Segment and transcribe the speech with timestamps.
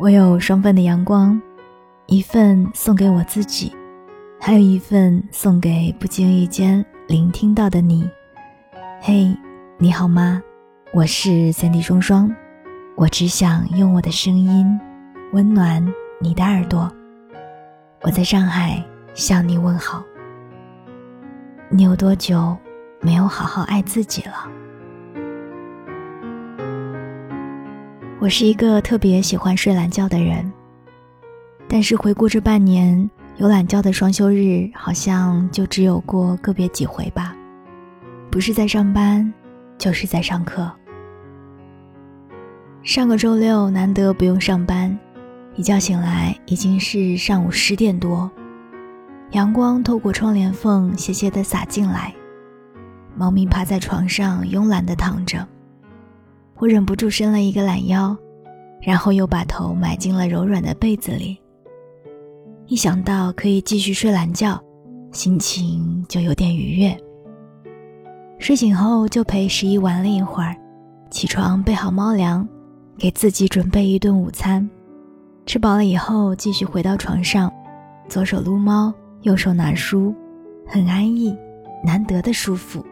[0.00, 1.40] 我有双份的阳光，
[2.06, 3.72] 一份送给我自己，
[4.40, 8.08] 还有一份送给不经意间聆听到的你。
[9.00, 9.34] 嘿，
[9.78, 10.42] 你好吗？
[10.92, 12.34] 我是三 D 双双，
[12.96, 14.78] 我只想用我的声音
[15.32, 15.82] 温暖
[16.20, 16.90] 你的耳朵。
[18.02, 20.02] 我在上海向你问好。
[21.70, 22.54] 你有多久
[23.00, 24.61] 没有好好爱自己了？
[28.22, 30.48] 我是一个特别喜欢睡懒觉的人，
[31.66, 37.34] 但是回顾这半年有懒觉的双休日，好像就只有过个别几回吧。
[38.30, 39.34] 不是在上班，
[39.76, 40.70] 就是在上课。
[42.84, 44.96] 上个周六难得不用上班，
[45.56, 48.30] 一觉醒来已经是上午十点多，
[49.32, 52.14] 阳光透过窗帘缝斜斜的洒进来，
[53.16, 55.44] 猫咪趴在床上慵懒的躺着。
[56.62, 58.16] 我忍不住伸了一个懒腰，
[58.80, 61.36] 然后又把头埋进了柔软的被子里。
[62.68, 64.62] 一想到可以继续睡懒觉，
[65.10, 66.96] 心情就有点愉悦。
[68.38, 70.54] 睡醒后就陪十一玩了一会儿，
[71.10, 72.48] 起床备好猫粮，
[72.96, 74.70] 给自己准备一顿午餐。
[75.44, 77.52] 吃饱了以后，继续回到床上，
[78.08, 80.14] 左手撸猫，右手拿书，
[80.64, 81.36] 很安逸，
[81.84, 82.86] 难得的舒服。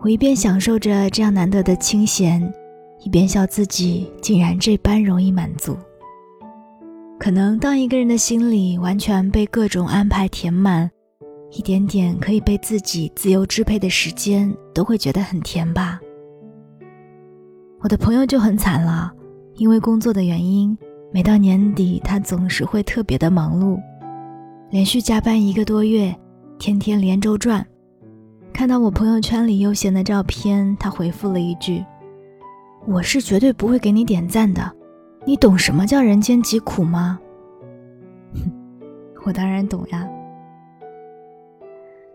[0.00, 2.40] 我一边享受着这样难得的清闲，
[3.04, 5.76] 一边笑自己竟然这般容易满足。
[7.18, 10.88] 可能当一个人的心里完全被各种安排填满，
[11.50, 15.98] 一点点可以被自己自由支配的时间，都会觉得很甜吧。
[17.80, 19.12] 我的朋友就很惨了，
[19.56, 20.78] 因为工作的原因，
[21.12, 23.76] 每到年底他总是会特别的忙碌，
[24.70, 26.14] 连续加班一个多月，
[26.56, 27.66] 天天连轴转。
[28.52, 31.84] 看到我朋友圈里悠闲的照片，他回复了一句
[32.86, 34.70] ：“我是绝对不会给你点赞的，
[35.24, 37.18] 你懂什么叫人间疾苦吗？”
[38.34, 38.50] 哼
[39.24, 40.08] 我当然懂呀。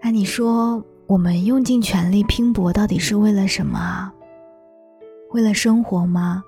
[0.00, 4.14] 那你说，我们用尽全力拼搏，到底是为了什么啊？
[5.32, 6.42] 为了生活吗？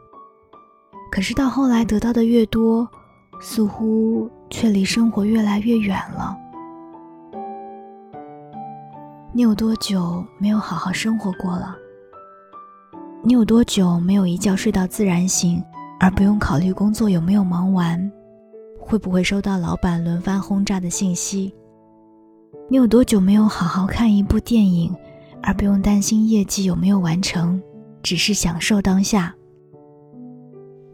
[1.11, 2.89] 可是到后来得到的越多，
[3.41, 6.39] 似乎却离生活越来越远了。
[9.33, 11.77] 你有多久没有好好生活过了？
[13.23, 15.63] 你有多久没有一觉睡到自然醒，
[16.01, 18.11] 而不用考虑工作有没有忙完，
[18.81, 21.55] 会不会收到老板轮番轰炸的信息？
[22.69, 24.93] 你有多久没有好好看一部电影，
[25.41, 27.63] 而不用担心业绩有没有完成，
[28.03, 29.33] 只是享受当下？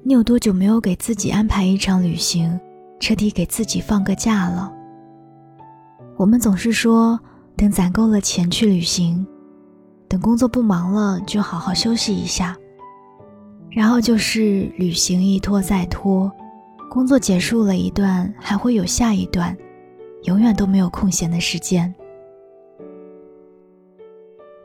[0.02, 2.60] 你有多久没有给自己安排一场旅行，
[3.00, 4.70] 彻底给自己放个假了？
[6.18, 7.18] 我们总是说。
[7.56, 9.26] 等攒够了钱去旅行，
[10.08, 12.54] 等工作不忙了就好好休息一下，
[13.70, 16.30] 然后就是旅行一拖再拖，
[16.90, 19.56] 工作结束了一段还会有下一段，
[20.24, 21.92] 永远都没有空闲的时间。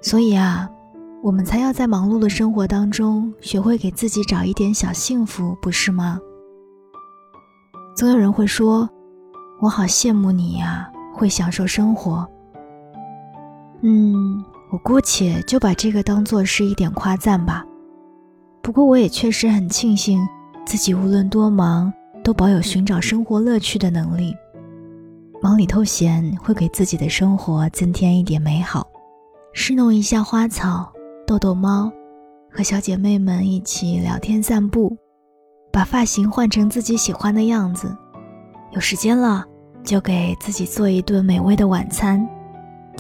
[0.02, 0.70] 所以啊，
[1.24, 6.20] 我们才要在忙碌的生活当中学会给自己找一点小幸福，不是吗？
[7.96, 8.90] 总有人会说
[9.62, 12.28] ：“我好羡慕你呀，会享受生活。”
[13.84, 17.66] 嗯，我姑且就把这个当做是一点夸赞吧。
[18.62, 20.20] 不过我也确实很庆幸，
[20.66, 21.92] 自己无论多忙，
[22.24, 24.36] 都保有寻找生活乐趣的能力。
[25.42, 28.86] 忙里偷闲，会给自己的生活增添一点美好。
[29.54, 30.94] 侍弄一下花草，
[31.26, 31.92] 逗逗猫，
[32.52, 34.96] 和小姐妹们一起聊天散步，
[35.74, 37.98] 把发型换成自己喜欢的样子。
[38.74, 39.44] 有时间了，
[39.84, 42.26] 就给自己做一顿美味的晚餐。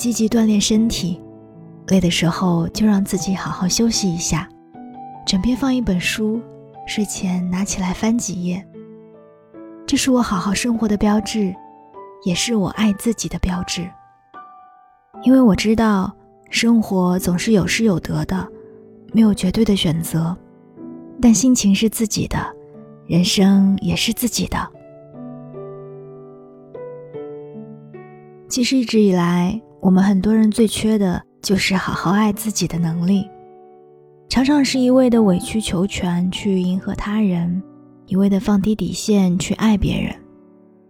[0.01, 1.22] 积极锻炼身体，
[1.89, 4.50] 累的时候就让自己好好休息一下。
[5.28, 6.41] 枕边放一本书，
[6.88, 8.67] 睡前拿起来翻几页。
[9.85, 11.53] 这是我好好生活的标志，
[12.25, 13.88] 也是我爱自己的标志。
[15.22, 16.11] 因为我知道，
[16.50, 18.47] 生活总是有失有得的，
[19.13, 20.35] 没有绝对的选择。
[21.22, 22.40] 但心情是自己的，
[23.05, 24.67] 人生也是自己的。
[28.49, 29.61] 其实一直以来。
[29.81, 33.28] 我们很多人最缺的就是好好爱自己的能力，
[34.29, 37.61] 常常是一味的委曲求全去迎合他人，
[38.05, 40.16] 一味的放低底线去爱别人，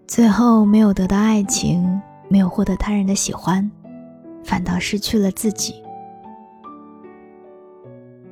[0.07, 3.71] 最后没有得到爱情，没有获得他人的喜欢，
[4.43, 5.75] 反倒失去了自己。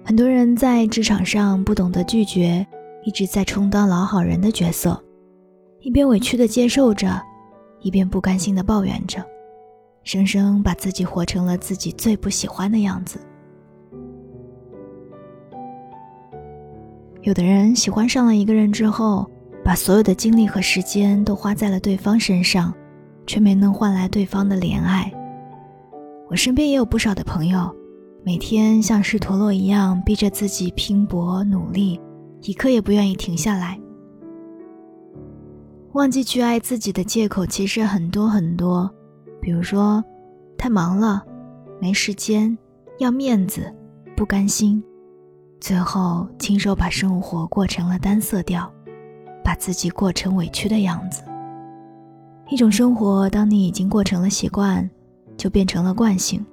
[0.03, 2.67] 很多人在职场上不懂得拒绝，
[3.05, 5.01] 一直在充当老好人的角色，
[5.79, 7.21] 一边委屈的接受着，
[7.79, 9.23] 一边不甘心的抱怨着。
[10.09, 13.19] 生生把自己活成了自己最不喜欢的样子。
[17.21, 19.29] 有的人喜欢上了一个人之后，
[19.63, 22.73] 把所有的精力和时间都花在了对方身上，
[23.27, 25.13] 却没能换来对方的怜爱。
[26.27, 27.71] 我身边也有不少的朋友，
[28.25, 32.01] 每天像是陀螺一样逼着自己拼搏努力，
[32.41, 33.79] 一刻也不愿意停下来。
[35.91, 38.91] 忘记去爱自己的借口其实很多很多，
[39.49, 40.03] 比如说，
[40.59, 41.25] 太忙了，
[41.81, 42.55] 没时间，
[42.99, 43.75] 要面子，
[44.15, 44.83] 不甘心。
[45.59, 48.71] 最后，亲手把生活过成了单色调，
[49.43, 51.23] 把自己过成委屈的样子。
[52.47, 54.87] 一种生活，当你已经过成了习惯，
[55.35, 56.45] 就变成了惯性，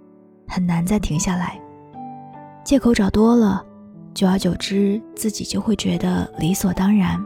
[0.49, 1.61] 很难再停下来。
[2.65, 3.63] 借口找多了，
[4.15, 7.23] 久而久之，自己就会觉得理所当然。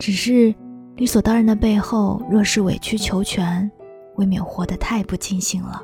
[0.00, 0.52] 只是，
[0.96, 3.70] 理所当然的背后，若是委曲求全，
[4.22, 5.82] 未免活得太不尽兴了。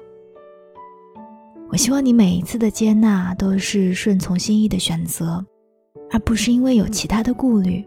[1.71, 5.45] 我希望你每一次的接纳都是顺从心意的选择，
[6.13, 7.85] 而不是因为有其他的顾虑。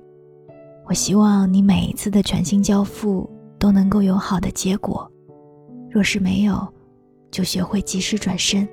[0.87, 5.09] 我希望你每一次的全心交付都能够有好的结果，
[5.89, 6.67] 若是没有，
[7.31, 8.67] 就学会及时转身。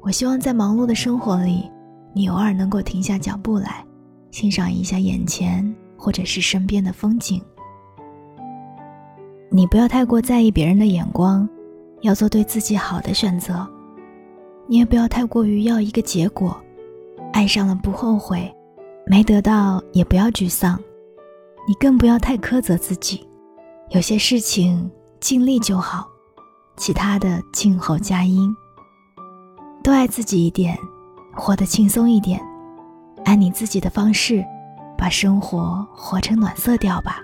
[0.00, 1.70] 我希望在忙碌的生活里，
[2.14, 3.84] 你偶尔能够停下脚步来，
[4.30, 7.38] 欣赏一下眼前或者是身边的风景。
[9.52, 11.48] 你不要太过在意别人的眼光，
[12.02, 13.66] 要做对自己好的选择。
[14.68, 16.56] 你也不要太过于要一个结果，
[17.32, 18.48] 爱上了不后悔，
[19.06, 20.78] 没得到也不要沮丧。
[21.66, 23.26] 你更不要太苛责自己，
[23.88, 24.88] 有些事情
[25.18, 26.08] 尽力就好，
[26.76, 28.54] 其他的静候佳音。
[29.82, 30.78] 多爱自己一点，
[31.34, 32.40] 活得轻松一点，
[33.24, 34.44] 按你自己的方式，
[34.96, 37.20] 把生活活成暖色调吧。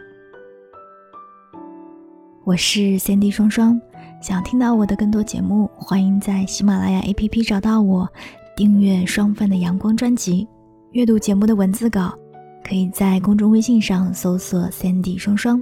[2.47, 3.77] 我是 Cindy 双双。
[4.23, 8.09] 想听到我的更多节目，欢迎在喜马拉雅 APP 找到我，
[8.57, 10.47] 订阅双份的阳光专辑，
[10.93, 12.17] 阅读节目的文字稿，
[12.63, 15.61] 可以在公众微信上搜索 Sandy 双双。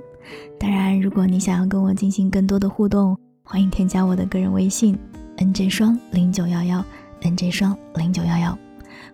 [0.61, 4.95] 当然，如果你想要跟我进行更多的互动，欢迎添加我的个人微信
[5.39, 6.85] nj 双零九幺幺
[7.23, 8.59] nj 双零九幺幺，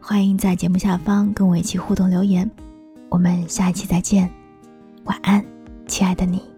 [0.00, 2.50] 欢迎在节目下方跟我一起互动留言。
[3.11, 4.28] 我们下一期再见，
[5.05, 5.44] 晚安，
[5.87, 6.50] 亲爱的你。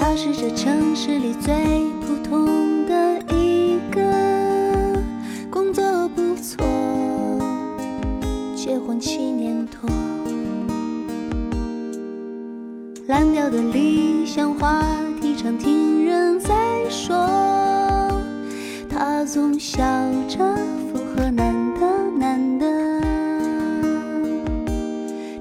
[0.00, 1.52] 他是这城市里最
[2.00, 4.00] 普通的一个，
[5.50, 6.64] 工作不错，
[8.56, 9.90] 结婚七年多，
[13.08, 14.82] 烂掉的理想话
[15.20, 16.54] 题常听人在
[16.88, 17.14] 说，
[18.88, 19.82] 他总笑
[20.26, 20.38] 着
[20.90, 21.86] 附和难得
[22.18, 22.66] 难得，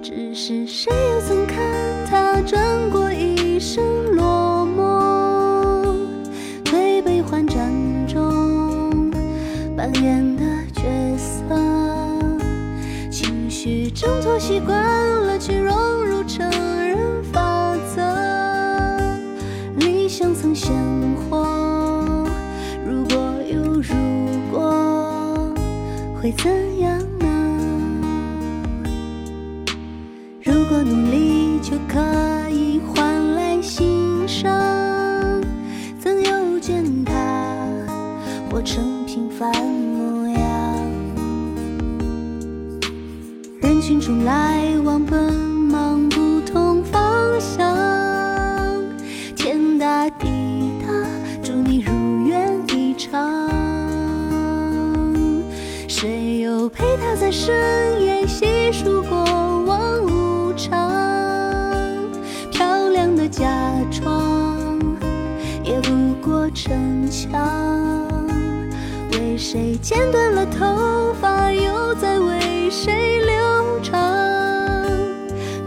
[0.01, 1.57] 只是谁又曾看
[2.05, 3.08] 他转过
[10.01, 10.43] 演的
[10.73, 10.83] 角
[11.17, 11.55] 色，
[13.11, 15.75] 情绪挣脱习惯了，去融
[16.05, 18.01] 入成人法则。
[19.77, 20.73] 理想曾鲜
[21.29, 22.25] 活，
[22.87, 23.17] 如果
[23.51, 23.93] 有如
[24.51, 25.53] 果，
[26.21, 26.49] 会怎
[26.79, 27.27] 样呢？
[30.43, 34.49] 如果努力就可以换来欣赏，
[35.99, 37.13] 怎又见他
[38.49, 38.98] 活成？
[39.19, 40.41] 平凡模样，
[43.59, 47.75] 人群中来往奔忙不同方向，
[49.35, 50.27] 天大地
[50.87, 50.93] 大，
[51.43, 53.49] 祝你如愿以偿。
[55.89, 59.17] 谁又陪他在深夜细数过
[59.65, 60.89] 往无常？
[62.53, 63.51] 漂亮的假
[63.91, 64.79] 装，
[65.65, 66.71] 也不过逞
[67.11, 68.08] 强。
[69.41, 73.97] 谁剪断了头发，又在为谁留长？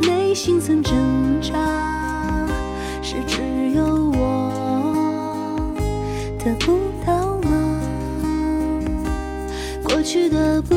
[0.02, 0.94] 内心曾挣
[1.40, 1.54] 扎，
[3.00, 3.40] 是只
[3.74, 5.72] 有我
[6.38, 7.80] 得不到吗？
[9.82, 10.74] 过去的不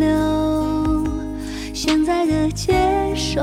[0.00, 1.06] 留，
[1.72, 2.74] 现在的接
[3.14, 3.40] 受，